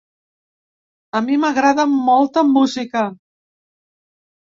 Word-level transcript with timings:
A 1.19 1.19
mi 1.25 1.35
m’agrada 1.43 1.85
molta 1.91 2.43
música. 2.55 3.05